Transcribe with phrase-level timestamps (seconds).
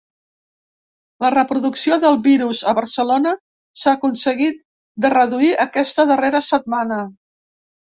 [1.25, 3.35] La reproducció del virus a Barcelona
[3.83, 4.59] s’ha aconseguit
[5.07, 7.03] de reduir aquesta darrera setmana.